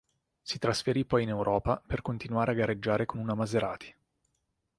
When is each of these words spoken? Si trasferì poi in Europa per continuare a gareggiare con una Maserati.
Si 0.41 0.57
trasferì 0.57 1.05
poi 1.05 1.21
in 1.21 1.29
Europa 1.29 1.79
per 1.85 2.01
continuare 2.01 2.49
a 2.53 2.55
gareggiare 2.55 3.05
con 3.05 3.19
una 3.19 3.35
Maserati. 3.35 3.93